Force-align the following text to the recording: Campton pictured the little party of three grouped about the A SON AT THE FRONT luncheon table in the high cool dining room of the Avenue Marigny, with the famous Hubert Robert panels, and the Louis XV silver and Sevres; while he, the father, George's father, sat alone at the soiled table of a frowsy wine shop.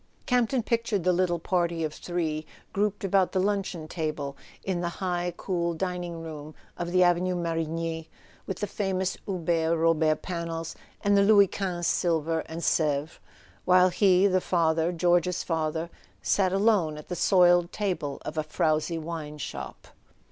Campton 0.25 0.63
pictured 0.63 1.03
the 1.03 1.13
little 1.13 1.37
party 1.37 1.83
of 1.83 1.93
three 1.93 2.47
grouped 2.73 3.03
about 3.03 3.33
the 3.33 3.39
A 3.39 3.43
SON 3.43 3.43
AT 3.43 3.45
THE 3.45 3.45
FRONT 3.45 3.45
luncheon 3.45 3.87
table 3.87 4.37
in 4.63 4.81
the 4.81 4.89
high 4.89 5.31
cool 5.37 5.75
dining 5.75 6.23
room 6.23 6.55
of 6.75 6.91
the 6.91 7.03
Avenue 7.03 7.35
Marigny, 7.35 8.07
with 8.47 8.57
the 8.61 8.65
famous 8.65 9.15
Hubert 9.27 9.77
Robert 9.77 10.23
panels, 10.23 10.75
and 11.03 11.15
the 11.15 11.21
Louis 11.21 11.47
XV 11.53 11.85
silver 11.85 12.39
and 12.47 12.63
Sevres; 12.63 13.19
while 13.65 13.89
he, 13.89 14.25
the 14.25 14.41
father, 14.41 14.91
George's 14.91 15.43
father, 15.43 15.91
sat 16.23 16.51
alone 16.51 16.97
at 16.97 17.07
the 17.07 17.15
soiled 17.15 17.71
table 17.71 18.19
of 18.25 18.39
a 18.39 18.43
frowsy 18.43 18.97
wine 18.97 19.37
shop. 19.37 19.85